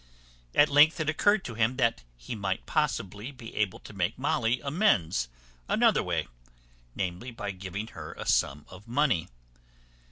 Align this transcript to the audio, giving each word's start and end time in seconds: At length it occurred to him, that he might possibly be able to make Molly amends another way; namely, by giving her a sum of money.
At 0.55 0.69
length 0.69 0.99
it 0.99 1.11
occurred 1.11 1.45
to 1.45 1.53
him, 1.53 1.75
that 1.77 2.03
he 2.17 2.33
might 2.33 2.65
possibly 2.65 3.31
be 3.31 3.53
able 3.55 3.77
to 3.81 3.93
make 3.93 4.17
Molly 4.17 4.59
amends 4.61 5.29
another 5.69 6.01
way; 6.01 6.27
namely, 6.95 7.29
by 7.29 7.51
giving 7.51 7.85
her 7.89 8.13
a 8.13 8.25
sum 8.25 8.65
of 8.67 8.87
money. 8.87 9.27